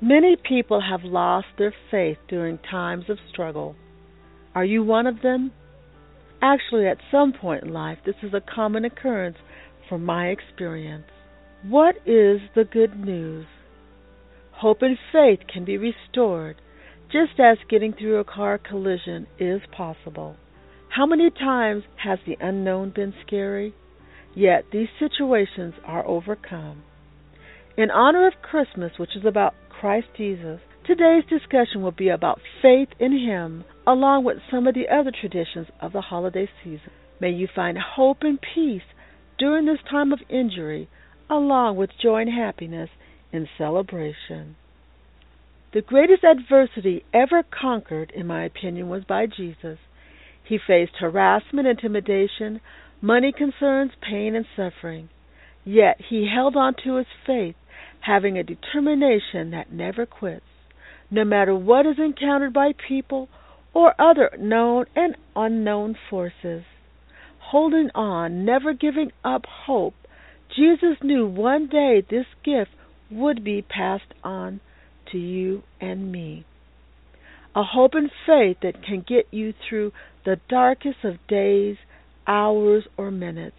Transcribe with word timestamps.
Many 0.00 0.36
people 0.36 0.80
have 0.80 1.02
lost 1.02 1.48
their 1.58 1.74
faith 1.90 2.18
during 2.28 2.58
times 2.58 3.06
of 3.08 3.18
struggle. 3.28 3.74
Are 4.54 4.64
you 4.64 4.84
one 4.84 5.08
of 5.08 5.22
them? 5.22 5.50
Actually, 6.40 6.86
at 6.86 6.98
some 7.10 7.32
point 7.32 7.64
in 7.64 7.72
life, 7.72 7.98
this 8.06 8.14
is 8.22 8.32
a 8.32 8.40
common 8.40 8.84
occurrence 8.84 9.38
from 9.88 10.04
my 10.04 10.28
experience. 10.28 11.06
What 11.64 11.96
is 12.06 12.40
the 12.54 12.62
good 12.62 12.96
news? 12.96 13.46
Hope 14.52 14.82
and 14.82 14.96
faith 15.12 15.40
can 15.52 15.64
be 15.64 15.76
restored, 15.76 16.60
just 17.10 17.40
as 17.40 17.58
getting 17.68 17.92
through 17.92 18.18
a 18.18 18.24
car 18.24 18.56
collision 18.56 19.26
is 19.40 19.62
possible. 19.76 20.36
How 20.90 21.06
many 21.06 21.28
times 21.30 21.82
has 22.04 22.20
the 22.24 22.36
unknown 22.40 22.92
been 22.94 23.14
scary? 23.26 23.74
Yet 24.36 24.66
these 24.70 24.88
situations 25.00 25.74
are 25.84 26.06
overcome. 26.06 26.84
In 27.76 27.90
honor 27.90 28.28
of 28.28 28.42
Christmas, 28.42 28.92
which 28.96 29.16
is 29.16 29.24
about 29.24 29.54
Christ 29.80 30.08
Jesus, 30.16 30.58
today's 30.88 31.22
discussion 31.30 31.82
will 31.82 31.92
be 31.92 32.08
about 32.08 32.40
faith 32.60 32.88
in 32.98 33.12
Him, 33.12 33.64
along 33.86 34.24
with 34.24 34.38
some 34.50 34.66
of 34.66 34.74
the 34.74 34.88
other 34.92 35.12
traditions 35.12 35.68
of 35.80 35.92
the 35.92 36.00
holiday 36.00 36.48
season. 36.64 36.90
May 37.20 37.30
you 37.30 37.46
find 37.54 37.78
hope 37.78 38.18
and 38.22 38.40
peace 38.40 38.82
during 39.38 39.66
this 39.66 39.78
time 39.88 40.12
of 40.12 40.18
injury, 40.28 40.88
along 41.30 41.76
with 41.76 41.90
joy 42.02 42.22
and 42.22 42.30
happiness 42.30 42.90
in 43.32 43.46
celebration. 43.56 44.56
The 45.72 45.82
greatest 45.82 46.24
adversity 46.24 47.04
ever 47.14 47.44
conquered, 47.44 48.10
in 48.10 48.26
my 48.26 48.44
opinion, 48.46 48.88
was 48.88 49.04
by 49.04 49.26
Jesus. 49.26 49.78
He 50.42 50.58
faced 50.58 50.96
harassment, 50.98 51.68
intimidation, 51.68 52.60
money 53.00 53.30
concerns, 53.30 53.92
pain, 54.02 54.34
and 54.34 54.46
suffering. 54.56 55.08
Yet 55.64 56.00
he 56.08 56.28
held 56.34 56.56
on 56.56 56.74
to 56.82 56.96
his 56.96 57.06
faith 57.24 57.54
having 58.00 58.38
a 58.38 58.42
determination 58.42 59.50
that 59.50 59.72
never 59.72 60.06
quits, 60.06 60.44
no 61.10 61.24
matter 61.24 61.54
what 61.54 61.86
is 61.86 61.96
encountered 61.98 62.52
by 62.52 62.72
people 62.86 63.28
or 63.74 63.94
other 64.00 64.30
known 64.38 64.86
and 64.96 65.16
unknown 65.36 65.96
forces. 66.10 66.64
Holding 67.38 67.90
on, 67.94 68.44
never 68.44 68.72
giving 68.72 69.10
up 69.24 69.42
hope, 69.46 69.94
Jesus 70.54 70.96
knew 71.02 71.26
one 71.26 71.68
day 71.68 72.02
this 72.08 72.26
gift 72.44 72.70
would 73.10 73.44
be 73.44 73.62
passed 73.62 74.12
on 74.24 74.60
to 75.12 75.18
you 75.18 75.62
and 75.80 76.12
me. 76.12 76.44
A 77.54 77.62
hope 77.62 77.92
and 77.94 78.10
faith 78.26 78.58
that 78.62 78.82
can 78.82 79.04
get 79.06 79.26
you 79.30 79.54
through 79.68 79.92
the 80.24 80.40
darkest 80.48 81.04
of 81.04 81.26
days, 81.28 81.76
hours, 82.26 82.84
or 82.96 83.10
minutes. 83.10 83.56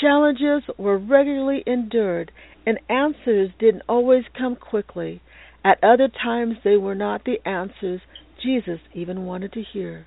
Challenges 0.00 0.62
were 0.78 0.98
regularly 0.98 1.62
endured 1.66 2.32
and 2.66 2.78
answers 2.88 3.50
didn't 3.58 3.82
always 3.88 4.24
come 4.36 4.56
quickly. 4.56 5.20
At 5.64 5.82
other 5.82 6.08
times, 6.08 6.56
they 6.64 6.76
were 6.76 6.94
not 6.94 7.24
the 7.24 7.38
answers 7.46 8.00
Jesus 8.42 8.80
even 8.92 9.24
wanted 9.24 9.52
to 9.52 9.62
hear. 9.62 10.06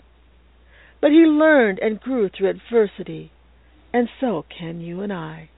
But 1.02 1.12
he 1.12 1.26
learned 1.26 1.80
and 1.80 2.00
grew 2.00 2.30
through 2.30 2.50
adversity, 2.50 3.32
and 3.94 4.10
so 4.20 4.46
can 4.58 4.82
you 4.82 5.02
and 5.02 5.14
I. 5.14 5.50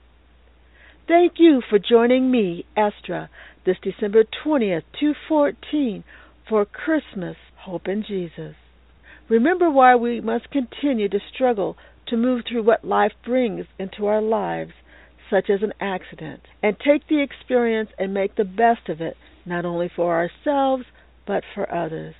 Thank 1.08 1.34
you 1.38 1.62
for 1.68 1.80
joining 1.80 2.30
me, 2.30 2.66
Estra, 2.76 3.30
this 3.66 3.78
December 3.82 4.24
20th, 4.46 4.84
2014, 5.00 6.04
for 6.48 6.66
Christmas 6.66 7.38
Hope 7.60 7.88
in 7.88 8.04
Jesus. 8.08 8.56
Remember 9.30 9.70
why 9.70 9.96
we 9.96 10.22
must 10.22 10.52
continue 10.52 11.10
to 11.10 11.20
struggle 11.34 11.78
to 12.08 12.18
move 12.18 12.44
through 12.48 12.64
what 12.64 12.86
life 12.86 13.14
brings 13.26 13.66
into 13.80 14.06
our 14.06 14.22
lives 14.22 14.72
such 15.30 15.50
as 15.50 15.62
an 15.62 15.74
accident, 15.80 16.42
and 16.62 16.78
take 16.80 17.08
the 17.08 17.22
experience 17.22 17.90
and 17.98 18.14
make 18.14 18.36
the 18.36 18.46
best 18.46 18.90
of 18.90 19.02
it, 19.02 19.16
not 19.46 19.66
only 19.66 19.90
for 19.94 20.14
ourselves, 20.16 20.84
but 21.26 21.44
for 21.54 21.72
others. 21.74 22.16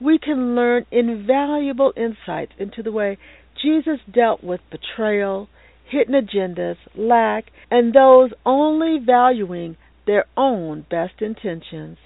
We 0.00 0.18
can 0.18 0.54
learn 0.54 0.86
invaluable 0.90 1.92
insights 1.96 2.52
into 2.58 2.82
the 2.82 2.92
way 2.92 3.18
Jesus 3.62 4.00
dealt 4.12 4.44
with 4.44 4.60
betrayal, 4.70 5.48
hidden 5.88 6.14
agendas, 6.14 6.76
lack, 6.94 7.46
and 7.70 7.94
those 7.94 8.30
only 8.44 8.98
valuing 9.04 9.76
their 10.06 10.26
own 10.36 10.84
best 10.90 11.20
intentions. 11.20 11.98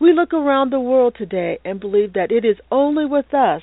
We 0.00 0.12
look 0.12 0.32
around 0.32 0.70
the 0.70 0.80
world 0.80 1.14
today 1.16 1.58
and 1.64 1.80
believe 1.80 2.14
that 2.14 2.32
it 2.32 2.44
is 2.44 2.56
only 2.70 3.04
with 3.04 3.32
us, 3.34 3.62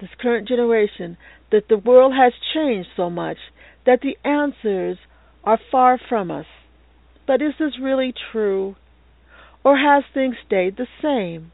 this 0.00 0.10
current 0.20 0.48
generation, 0.48 1.16
that 1.50 1.68
the 1.68 1.78
world 1.78 2.12
has 2.14 2.32
changed 2.54 2.88
so 2.96 3.10
much 3.10 3.38
that 3.84 4.00
the 4.00 4.16
answers 4.28 4.98
are 5.46 5.60
far 5.70 5.98
from 6.08 6.30
us. 6.30 6.46
But 7.26 7.40
is 7.40 7.54
this 7.58 7.78
really 7.80 8.12
true? 8.32 8.74
Or 9.64 9.76
has 9.76 10.04
things 10.12 10.34
stayed 10.44 10.76
the 10.76 10.88
same? 11.00 11.52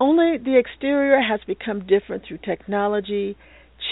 Only 0.00 0.36
the 0.36 0.58
exterior 0.58 1.20
has 1.20 1.40
become 1.46 1.86
different 1.86 2.24
through 2.26 2.38
technology, 2.38 3.36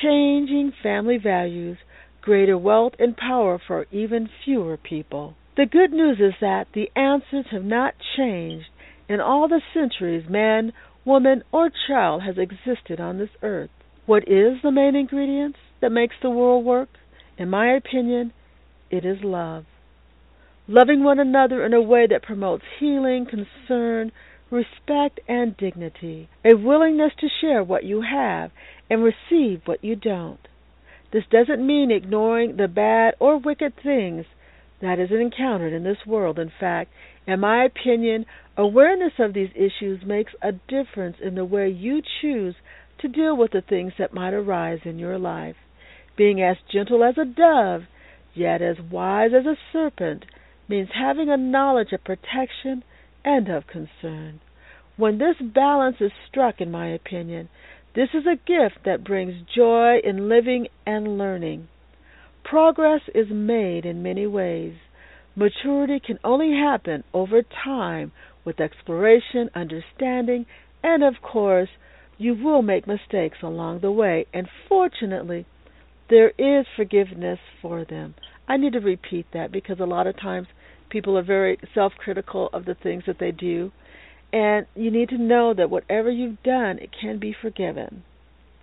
changing 0.03 0.72
family 0.82 1.19
values, 1.19 1.78
greater 2.21 2.59
wealth 2.59 2.94
and 2.98 3.16
power 3.16 3.60
for 3.65 3.87
even 3.93 4.28
fewer 4.44 4.77
people. 4.77 5.34
The 5.56 5.66
good 5.66 5.93
news 5.93 6.19
is 6.19 6.34
that 6.41 6.66
the 6.75 6.91
answers 6.97 7.47
have 7.50 7.65
not 7.65 7.94
changed 8.16 8.69
in 9.09 9.21
all 9.21 9.48
the 9.48 9.60
centuries 9.75 10.28
man, 10.28 10.72
woman, 11.04 11.43
or 11.53 11.71
child 11.88 12.22
has 12.22 12.37
existed 12.38 13.00
on 13.00 13.19
this 13.19 13.31
earth. 13.43 13.71
What 14.06 14.25
is 14.28 14.59
the 14.62 14.71
main 14.71 14.94
ingredient 14.94 15.56
that 15.81 15.91
makes 15.91 16.16
the 16.22 16.31
world 16.31 16.65
work? 16.65 16.88
In 17.37 17.50
my 17.50 17.75
opinion, 17.75 18.32
it 18.91 19.04
is 19.04 19.19
love. 19.22 19.65
Loving 20.66 21.03
one 21.03 21.19
another 21.19 21.65
in 21.65 21.72
a 21.72 21.81
way 21.81 22.06
that 22.06 22.22
promotes 22.22 22.65
healing, 22.78 23.26
concern, 23.26 24.12
respect, 24.50 25.21
and 25.28 25.56
dignity. 25.56 26.28
A 26.44 26.54
willingness 26.54 27.12
to 27.21 27.28
share 27.41 27.65
what 27.65 27.84
you 27.84 28.03
have 28.03 28.50
and 28.91 29.03
receive 29.03 29.62
what 29.65 29.82
you 29.82 29.97
don't. 29.97 30.41
This 31.12 31.25
doesn't 31.31 31.66
mean 31.66 31.91
ignoring 31.91 32.56
the 32.56 32.69
bad 32.69 33.15
or 33.19 33.38
wicked 33.38 33.75
things 33.82 34.27
that 34.81 34.98
is 34.98 35.10
encountered 35.10 35.72
in 35.72 35.84
this 35.84 36.06
world. 36.06 36.38
In 36.38 36.53
fact, 36.60 36.91
in 37.27 37.41
my 37.41 37.65
opinion, 37.65 38.27
awareness 38.56 39.15
of 39.19 39.34
these 39.34 39.50
issues 39.54 40.04
makes 40.04 40.32
a 40.43 40.53
difference 40.53 41.16
in 41.22 41.34
the 41.34 41.44
way 41.44 41.69
you 41.69 42.03
choose 42.21 42.54
to 43.00 43.09
deal 43.09 43.37
with 43.37 43.53
the 43.53 43.62
things 43.62 43.93
that 43.98 44.12
might 44.12 44.34
arise 44.34 44.81
in 44.84 44.98
your 44.98 45.19
life. 45.19 45.56
Being 46.16 46.43
as 46.43 46.56
gentle 46.71 47.04
as 47.04 47.16
a 47.16 47.25
dove 47.25 47.82
yet 48.38 48.62
as 48.62 48.76
wise 48.91 49.31
as 49.38 49.47
a 49.47 49.56
serpent, 49.72 50.25
means 50.69 50.88
having 50.94 51.28
a 51.28 51.37
knowledge 51.37 51.93
of 51.93 52.04
protection 52.04 52.84
and 53.25 53.49
of 53.49 53.66
concern. 53.66 54.41
When 54.97 55.19
this 55.19 55.37
balance 55.41 55.97
is 56.00 56.12
struck, 56.28 56.60
in 56.60 56.71
my 56.71 56.88
opinion, 56.88 57.48
this 57.94 58.09
is 58.15 58.25
a 58.27 58.37
gift 58.37 58.84
that 58.84 59.04
brings 59.04 59.34
joy 59.54 59.98
in 60.04 60.28
living 60.28 60.69
and 60.87 61.19
learning. 61.19 61.69
Progress 62.44 63.03
is 63.15 63.27
made 63.31 63.84
in 63.84 64.03
many 64.03 64.27
ways. 64.27 64.75
Maturity 65.37 66.00
can 66.04 66.19
only 66.25 66.53
happen 66.53 67.04
over 67.12 67.43
time 67.43 68.12
with 68.44 68.60
exploration, 68.60 69.50
understanding, 69.54 70.47
and 70.82 71.03
of 71.04 71.15
course, 71.22 71.69
you 72.19 72.34
will 72.34 72.62
make 72.62 72.87
mistakes 72.87 73.38
along 73.43 73.81
the 73.81 73.93
way, 73.93 74.27
and 74.34 74.48
fortunately, 74.69 75.47
there 76.10 76.32
is 76.38 76.66
forgiveness 76.77 77.38
for 77.62 77.84
them. 77.84 78.15
I 78.48 78.56
need 78.56 78.72
to 78.72 78.81
repeat 78.81 79.26
that 79.34 79.53
because 79.53 79.78
a 79.78 79.84
lot 79.84 80.06
of 80.06 80.19
times 80.19 80.48
people 80.88 81.19
are 81.19 81.22
very 81.22 81.59
self 81.75 81.92
critical 81.98 82.48
of 82.53 82.64
the 82.64 82.75
things 82.75 83.04
that 83.06 83.19
they 83.20 83.31
do. 83.31 83.70
And 84.32 84.66
you 84.75 84.91
need 84.91 85.10
to 85.10 85.19
know 85.19 85.54
that 85.54 85.70
whatever 85.70 86.10
you've 86.10 86.42
done, 86.42 86.78
it 86.78 86.91
can 86.98 87.19
be 87.19 87.34
forgiven. 87.41 88.03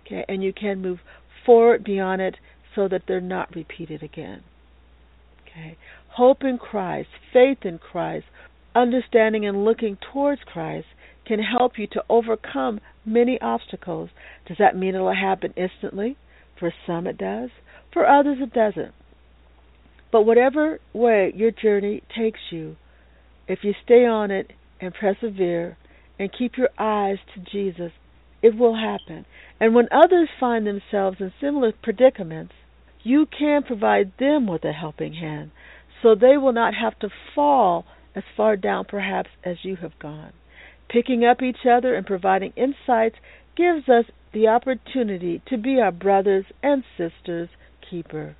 Okay? 0.04 0.24
And 0.28 0.42
you 0.42 0.52
can 0.52 0.82
move 0.82 0.98
forward 1.44 1.84
beyond 1.84 2.20
it 2.20 2.36
so 2.74 2.88
that 2.88 3.02
they're 3.06 3.20
not 3.20 3.54
repeated 3.54 4.02
again. 4.02 4.42
Okay? 5.42 5.78
Hope 6.08 6.42
in 6.42 6.58
Christ, 6.58 7.08
faith 7.32 7.58
in 7.62 7.78
Christ, 7.78 8.26
understanding 8.74 9.46
and 9.46 9.64
looking 9.64 9.98
towards 10.12 10.42
Christ 10.44 10.86
can 11.26 11.40
help 11.40 11.78
you 11.78 11.86
to 11.88 12.04
overcome 12.08 12.80
many 13.04 13.40
obstacles. 13.40 14.10
Does 14.46 14.58
that 14.58 14.76
mean 14.76 14.94
it'll 14.94 15.14
happen 15.14 15.54
instantly? 15.56 16.16
For 16.58 16.72
some 16.86 17.06
it 17.06 17.18
does, 17.18 17.50
for 17.92 18.06
others 18.06 18.38
it 18.40 18.52
doesn't. 18.52 18.94
But 20.12 20.22
whatever 20.22 20.78
way 20.92 21.32
your 21.34 21.50
journey 21.50 22.02
takes 22.16 22.40
you, 22.50 22.76
if 23.48 23.60
you 23.62 23.74
stay 23.84 24.04
on 24.04 24.30
it 24.30 24.52
and 24.80 24.94
persevere 24.94 25.76
and 26.18 26.30
keep 26.36 26.56
your 26.56 26.70
eyes 26.78 27.18
to 27.34 27.40
Jesus, 27.40 27.92
it 28.42 28.56
will 28.56 28.76
happen. 28.76 29.26
And 29.60 29.74
when 29.74 29.88
others 29.90 30.28
find 30.38 30.66
themselves 30.66 31.18
in 31.20 31.32
similar 31.40 31.72
predicaments, 31.82 32.54
you 33.02 33.26
can 33.26 33.62
provide 33.62 34.12
them 34.18 34.46
with 34.46 34.64
a 34.64 34.72
helping 34.72 35.14
hand 35.14 35.50
so 36.02 36.14
they 36.14 36.36
will 36.36 36.52
not 36.52 36.74
have 36.74 36.98
to 37.00 37.08
fall 37.34 37.84
as 38.14 38.24
far 38.36 38.56
down 38.56 38.84
perhaps 38.84 39.30
as 39.44 39.56
you 39.62 39.76
have 39.76 39.98
gone. 39.98 40.32
Picking 40.88 41.24
up 41.24 41.42
each 41.42 41.66
other 41.70 41.94
and 41.94 42.06
providing 42.06 42.52
insights 42.56 43.16
gives 43.56 43.88
us 43.88 44.04
the 44.32 44.48
opportunity 44.48 45.42
to 45.48 45.56
be 45.56 45.80
our 45.80 45.92
brothers 45.92 46.44
and 46.62 46.84
sisters' 46.96 47.48
keeper. 47.88 48.36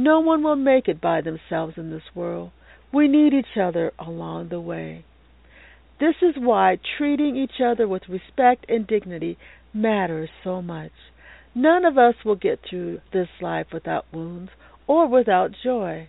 No 0.00 0.20
one 0.20 0.44
will 0.44 0.54
make 0.54 0.86
it 0.86 1.00
by 1.00 1.22
themselves 1.22 1.74
in 1.76 1.90
this 1.90 2.14
world. 2.14 2.52
We 2.92 3.08
need 3.08 3.34
each 3.34 3.56
other 3.60 3.92
along 3.98 4.50
the 4.50 4.60
way. 4.60 5.04
This 5.98 6.14
is 6.22 6.36
why 6.38 6.78
treating 6.96 7.34
each 7.34 7.60
other 7.60 7.88
with 7.88 8.08
respect 8.08 8.64
and 8.68 8.86
dignity 8.86 9.36
matters 9.74 10.28
so 10.44 10.62
much. 10.62 10.92
None 11.52 11.84
of 11.84 11.98
us 11.98 12.14
will 12.24 12.36
get 12.36 12.60
through 12.62 13.00
this 13.12 13.26
life 13.40 13.66
without 13.72 14.06
wounds 14.12 14.52
or 14.86 15.08
without 15.08 15.50
joy. 15.64 16.08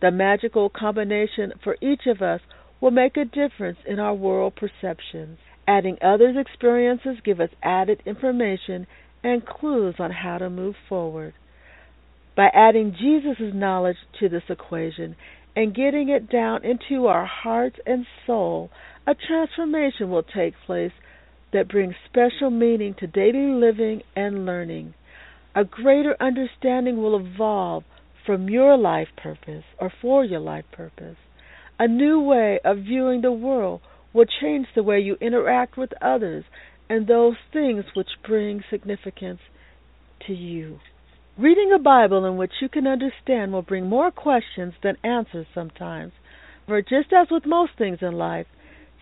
The 0.00 0.10
magical 0.10 0.70
combination 0.70 1.52
for 1.62 1.76
each 1.82 2.06
of 2.06 2.22
us 2.22 2.40
will 2.80 2.92
make 2.92 3.18
a 3.18 3.26
difference 3.26 3.80
in 3.86 4.00
our 4.00 4.14
world 4.14 4.54
perceptions. 4.56 5.36
Adding 5.66 5.98
others' 6.00 6.38
experiences 6.38 7.18
give 7.22 7.40
us 7.40 7.50
added 7.62 8.02
information 8.06 8.86
and 9.22 9.44
clues 9.44 9.96
on 9.98 10.12
how 10.12 10.38
to 10.38 10.48
move 10.48 10.76
forward. 10.88 11.34
By 12.38 12.50
adding 12.54 12.94
Jesus' 12.96 13.52
knowledge 13.52 13.96
to 14.20 14.28
this 14.28 14.44
equation 14.48 15.16
and 15.56 15.74
getting 15.74 16.08
it 16.08 16.30
down 16.30 16.64
into 16.64 17.08
our 17.08 17.26
hearts 17.26 17.80
and 17.84 18.06
soul, 18.28 18.70
a 19.08 19.16
transformation 19.16 20.08
will 20.08 20.22
take 20.22 20.54
place 20.64 20.92
that 21.52 21.66
brings 21.66 21.96
special 22.08 22.50
meaning 22.50 22.94
to 23.00 23.08
daily 23.08 23.50
living 23.52 24.02
and 24.14 24.46
learning. 24.46 24.94
A 25.56 25.64
greater 25.64 26.16
understanding 26.20 26.98
will 26.98 27.18
evolve 27.18 27.82
from 28.24 28.48
your 28.48 28.76
life 28.76 29.08
purpose 29.20 29.64
or 29.80 29.90
for 30.00 30.24
your 30.24 30.38
life 30.38 30.66
purpose. 30.70 31.16
A 31.80 31.88
new 31.88 32.20
way 32.20 32.60
of 32.64 32.84
viewing 32.84 33.22
the 33.22 33.32
world 33.32 33.80
will 34.12 34.26
change 34.40 34.68
the 34.76 34.84
way 34.84 35.00
you 35.00 35.16
interact 35.20 35.76
with 35.76 35.90
others 36.00 36.44
and 36.88 37.08
those 37.08 37.34
things 37.52 37.84
which 37.96 38.06
bring 38.24 38.62
significance 38.70 39.40
to 40.28 40.32
you. 40.32 40.78
Reading 41.38 41.70
a 41.72 41.78
Bible 41.78 42.24
in 42.24 42.36
which 42.36 42.54
you 42.60 42.68
can 42.68 42.84
understand 42.88 43.52
will 43.52 43.62
bring 43.62 43.88
more 43.88 44.10
questions 44.10 44.74
than 44.82 44.96
answers 45.04 45.46
sometimes. 45.54 46.12
For 46.66 46.82
just 46.82 47.12
as 47.12 47.28
with 47.30 47.46
most 47.46 47.78
things 47.78 47.98
in 48.02 48.14
life, 48.14 48.48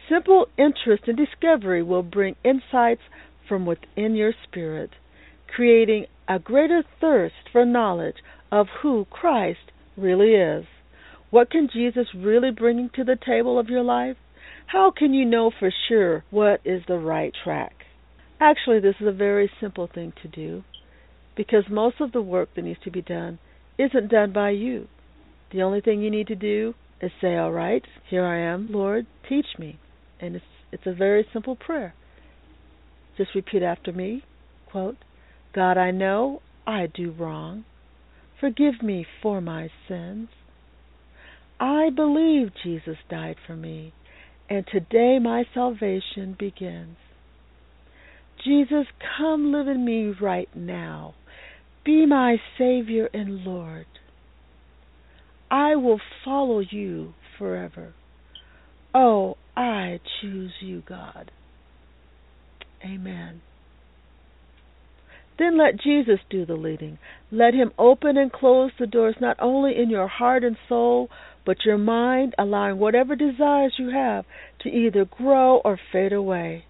simple 0.06 0.46
interest 0.58 1.04
and 1.08 1.16
discovery 1.16 1.82
will 1.82 2.02
bring 2.02 2.36
insights 2.44 3.00
from 3.48 3.64
within 3.64 4.14
your 4.14 4.34
spirit, 4.44 4.90
creating 5.48 6.08
a 6.28 6.38
greater 6.38 6.84
thirst 7.00 7.48
for 7.50 7.64
knowledge 7.64 8.16
of 8.52 8.66
who 8.82 9.06
Christ 9.06 9.72
really 9.96 10.34
is. 10.34 10.66
What 11.30 11.50
can 11.50 11.70
Jesus 11.72 12.08
really 12.14 12.50
bring 12.50 12.90
to 12.96 13.04
the 13.04 13.16
table 13.16 13.58
of 13.58 13.70
your 13.70 13.82
life? 13.82 14.18
How 14.66 14.90
can 14.90 15.14
you 15.14 15.24
know 15.24 15.50
for 15.58 15.72
sure 15.88 16.22
what 16.28 16.60
is 16.66 16.82
the 16.86 16.98
right 16.98 17.32
track? 17.42 17.86
Actually, 18.38 18.80
this 18.80 18.96
is 19.00 19.06
a 19.06 19.12
very 19.12 19.50
simple 19.58 19.86
thing 19.86 20.12
to 20.20 20.28
do 20.28 20.64
because 21.36 21.64
most 21.70 22.00
of 22.00 22.12
the 22.12 22.22
work 22.22 22.48
that 22.54 22.62
needs 22.62 22.80
to 22.84 22.90
be 22.90 23.02
done 23.02 23.38
isn't 23.78 24.10
done 24.10 24.32
by 24.32 24.50
you. 24.50 24.88
The 25.52 25.62
only 25.62 25.80
thing 25.80 26.02
you 26.02 26.10
need 26.10 26.26
to 26.28 26.34
do 26.34 26.74
is 27.00 27.10
say, 27.20 27.36
All 27.36 27.52
right, 27.52 27.82
here 28.08 28.24
I 28.24 28.38
am, 28.38 28.68
Lord, 28.70 29.06
teach 29.28 29.46
me. 29.58 29.78
And 30.20 30.36
it's, 30.36 30.44
it's 30.72 30.86
a 30.86 30.94
very 30.94 31.26
simple 31.32 31.56
prayer. 31.56 31.94
Just 33.16 33.34
repeat 33.34 33.62
after 33.62 33.92
me. 33.92 34.22
Quote, 34.70 34.96
God, 35.54 35.78
I 35.78 35.90
know 35.90 36.40
I 36.66 36.86
do 36.92 37.12
wrong. 37.12 37.64
Forgive 38.40 38.82
me 38.82 39.06
for 39.22 39.40
my 39.40 39.68
sins. 39.88 40.28
I 41.60 41.90
believe 41.94 42.50
Jesus 42.62 42.96
died 43.08 43.36
for 43.46 43.56
me 43.56 43.92
and 44.48 44.64
today 44.70 45.18
my 45.20 45.44
salvation 45.54 46.36
begins. 46.38 46.96
Jesus, 48.44 48.86
come 49.18 49.52
live 49.52 49.66
in 49.66 49.84
me 49.84 50.12
right 50.20 50.48
now. 50.54 51.14
Be 51.86 52.04
my 52.04 52.38
Savior 52.58 53.08
and 53.14 53.44
Lord. 53.44 53.86
I 55.48 55.76
will 55.76 56.00
follow 56.24 56.58
you 56.58 57.14
forever. 57.38 57.94
Oh, 58.92 59.36
I 59.56 60.00
choose 60.20 60.50
you, 60.60 60.82
God. 60.84 61.30
Amen. 62.84 63.40
Then 65.38 65.56
let 65.56 65.78
Jesus 65.80 66.18
do 66.28 66.44
the 66.44 66.56
leading. 66.56 66.98
Let 67.30 67.54
him 67.54 67.70
open 67.78 68.16
and 68.16 68.32
close 68.32 68.72
the 68.80 68.86
doors 68.88 69.14
not 69.20 69.36
only 69.40 69.76
in 69.80 69.88
your 69.88 70.08
heart 70.08 70.42
and 70.42 70.56
soul, 70.68 71.08
but 71.44 71.64
your 71.64 71.78
mind, 71.78 72.34
allowing 72.36 72.78
whatever 72.78 73.14
desires 73.14 73.74
you 73.78 73.90
have 73.90 74.24
to 74.62 74.68
either 74.68 75.04
grow 75.04 75.58
or 75.58 75.78
fade 75.92 76.12
away. 76.12 76.64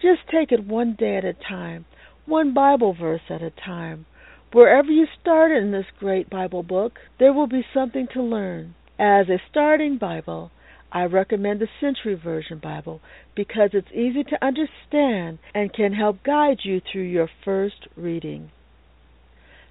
Just 0.00 0.20
take 0.32 0.52
it 0.52 0.66
one 0.66 0.96
day 0.98 1.18
at 1.18 1.24
a 1.26 1.34
time, 1.34 1.84
one 2.24 2.54
Bible 2.54 2.94
verse 2.98 3.20
at 3.28 3.42
a 3.42 3.50
time. 3.50 4.06
Wherever 4.54 4.88
you 4.88 5.08
start 5.20 5.50
in 5.50 5.72
this 5.72 5.86
great 5.98 6.30
Bible 6.30 6.62
book, 6.62 7.00
there 7.18 7.32
will 7.32 7.48
be 7.48 7.66
something 7.74 8.06
to 8.14 8.22
learn. 8.22 8.76
As 9.00 9.28
a 9.28 9.42
starting 9.50 9.98
Bible, 9.98 10.52
I 10.92 11.06
recommend 11.06 11.60
the 11.60 11.66
Century 11.80 12.14
Version 12.14 12.60
Bible 12.62 13.00
because 13.34 13.70
it's 13.72 13.90
easy 13.90 14.22
to 14.22 14.46
understand 14.46 15.40
and 15.56 15.72
can 15.72 15.92
help 15.92 16.22
guide 16.22 16.58
you 16.62 16.80
through 16.80 17.02
your 17.02 17.28
first 17.44 17.88
reading. 17.96 18.52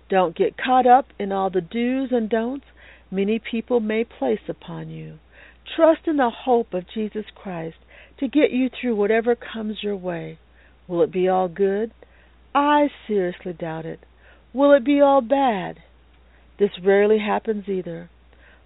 Don't 0.09 0.35
get 0.35 0.57
caught 0.57 0.85
up 0.85 1.05
in 1.17 1.31
all 1.31 1.49
the 1.49 1.61
do's 1.61 2.09
and 2.11 2.29
don'ts 2.29 2.65
many 3.09 3.39
people 3.39 3.79
may 3.79 4.03
place 4.03 4.49
upon 4.49 4.89
you. 4.89 5.17
Trust 5.77 6.01
in 6.07 6.17
the 6.17 6.29
hope 6.29 6.73
of 6.73 6.89
Jesus 6.93 7.27
Christ 7.33 7.77
to 8.19 8.27
get 8.27 8.51
you 8.51 8.67
through 8.69 8.97
whatever 8.97 9.33
comes 9.33 9.77
your 9.81 9.95
way. 9.95 10.39
Will 10.89 11.03
it 11.03 11.13
be 11.13 11.29
all 11.29 11.47
good? 11.47 11.93
I 12.53 12.89
seriously 13.07 13.53
doubt 13.53 13.85
it. 13.85 14.01
Will 14.53 14.73
it 14.73 14.85
be 14.85 15.01
all 15.01 15.21
bad? 15.21 15.79
This 16.59 16.71
rarely 16.83 17.19
happens 17.19 17.67
either. 17.67 18.09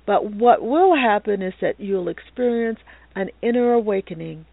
But 0.05 0.31
what 0.31 0.61
will 0.61 0.95
happen 0.95 1.41
is 1.41 1.53
that 1.61 1.79
you'll 1.79 2.09
experience 2.09 2.79
an 3.15 3.29
inner 3.41 3.73
awakening, 3.73 4.45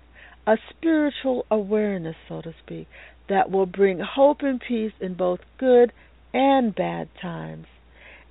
a 0.47 0.57
spiritual 0.71 1.47
awareness, 1.51 2.17
so 2.29 2.41
to 2.43 2.55
speak, 2.65 2.89
that 3.29 3.51
will 3.51 3.67
bring 3.67 4.01
hope 4.01 4.43
and 4.43 4.61
peace 4.61 4.93
in 5.01 5.15
both 5.15 5.41
good 5.59 5.93
and 6.33 6.75
bad 6.75 7.09
times, 7.21 7.67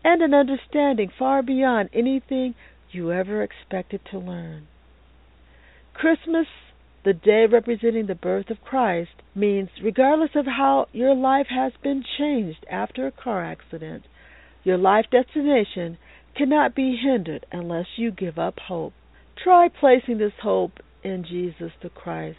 and 0.03 0.21
an 0.21 0.33
understanding 0.33 1.09
far 1.17 1.41
beyond 1.41 1.89
anything 1.93 2.55
you 2.91 3.11
ever 3.11 3.41
expected 3.41 4.01
to 4.11 4.19
learn. 4.19 4.67
Christmas, 5.93 6.47
the 7.05 7.13
day 7.13 7.45
representing 7.51 8.07
the 8.07 8.15
birth 8.15 8.49
of 8.49 8.61
Christ, 8.61 9.11
means 9.35 9.69
regardless 9.83 10.31
of 10.35 10.45
how 10.45 10.87
your 10.93 11.13
life 11.13 11.47
has 11.49 11.73
been 11.83 12.03
changed 12.17 12.65
after 12.71 13.05
a 13.05 13.11
car 13.11 13.43
accident, 13.43 14.03
your 14.63 14.77
life 14.77 15.05
destination 15.11 15.97
cannot 16.35 16.75
be 16.75 16.95
hindered 16.95 17.45
unless 17.51 17.85
you 17.97 18.11
give 18.11 18.37
up 18.39 18.57
hope. 18.67 18.93
Try 19.43 19.67
placing 19.67 20.17
this 20.17 20.33
hope 20.41 20.79
in 21.03 21.25
Jesus 21.29 21.73
the 21.81 21.89
Christ, 21.89 22.37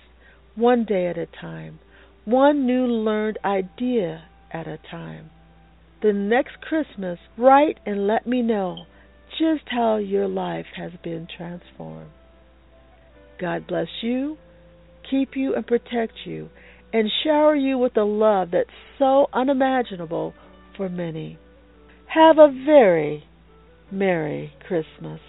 one 0.55 0.85
day 0.85 1.07
at 1.09 1.19
a 1.19 1.27
time, 1.27 1.79
one 2.25 2.67
new 2.67 2.87
learned 2.87 3.39
idea 3.45 4.25
at 4.51 4.67
a 4.67 4.79
time. 4.91 5.31
The 6.03 6.13
next 6.13 6.61
Christmas, 6.61 7.19
write 7.37 7.79
and 7.85 8.07
let 8.07 8.27
me 8.27 8.41
know 8.41 8.85
just 9.39 9.65
how 9.67 9.97
your 9.97 10.29
life 10.29 10.67
has 10.77 10.93
been 11.03 11.27
transformed. 11.37 12.11
God 13.41 13.67
bless 13.67 13.89
you, 14.03 14.39
keep 15.15 15.37
you, 15.37 15.55
and 15.55 15.67
protect 15.67 16.13
you, 16.25 16.49
and 16.93 17.09
shower 17.23 17.55
you 17.55 17.79
with 17.79 17.97
a 17.97 18.03
love 18.03 18.49
that's 18.51 18.69
so 18.99 19.27
unimaginable 19.33 20.35
for 20.77 20.89
many. 20.89 21.39
Have 22.07 22.39
a 22.39 22.49
very 22.67 23.25
Merry 23.93 24.53
Christmas. 24.67 25.21